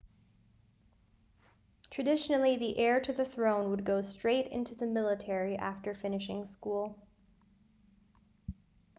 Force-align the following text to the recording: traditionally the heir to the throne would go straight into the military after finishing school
traditionally 1.91 2.57
the 2.57 2.75
heir 2.79 2.99
to 2.99 3.13
the 3.13 3.23
throne 3.23 3.69
would 3.69 3.85
go 3.85 4.01
straight 4.01 4.47
into 4.47 4.73
the 4.73 4.87
military 4.87 5.55
after 5.57 5.93
finishing 5.93 6.43
school 6.43 6.97